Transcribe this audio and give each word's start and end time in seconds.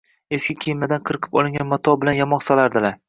eski 0.37 0.53
kiyimlardan 0.63 1.03
qirqib 1.09 1.37
olingan 1.41 1.69
mato 1.75 1.95
bilan 2.05 2.19
yamoq 2.21 2.43
solardilar. 2.47 2.99